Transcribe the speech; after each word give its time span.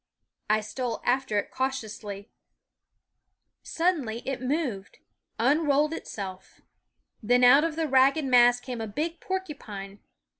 I 0.49 0.61
stole 0.61 0.99
after 1.05 1.37
it 1.37 1.51
cautiously. 1.51 2.31
Suddenly 3.61 4.27
it 4.27 4.39
Jtf 4.39 4.41
Lazy 4.41 4.45
moved, 4.67 4.97
unrolled 5.37 5.93
itself. 5.93 6.59
Then 7.21 7.43
out 7.43 7.63
of 7.63 7.75
the 7.75 7.87
ragged 7.87 8.25
mass 8.25 8.59
came 8.59 8.81
a 8.81 8.87
big 8.87 9.19
porcupine. 9.19 9.99